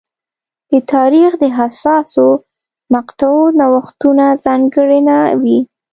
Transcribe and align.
د 0.71 0.73
تاریخ 0.93 1.31
د 1.41 1.45
حساسو 1.57 2.25
مقطعو 2.93 3.43
نوښتونه 3.59 4.25
ځانګړنه 4.45 5.17
وې. 5.41 5.59